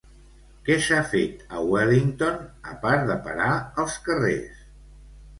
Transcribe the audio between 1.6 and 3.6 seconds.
Wellington a part de parar